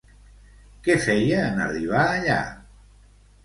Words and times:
Què 0.87 0.95
feia 1.03 1.45
en 1.51 1.63
arribar 1.67 2.09
allà? 2.17 2.41